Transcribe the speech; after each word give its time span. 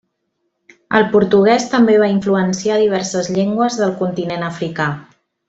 El 0.99 1.03
portuguès 1.11 1.67
també 1.73 1.97
va 2.05 2.09
influenciar 2.13 2.79
diverses 2.85 3.31
llengües 3.37 3.79
del 3.83 3.95
continent 4.01 4.49
africà. 4.51 4.91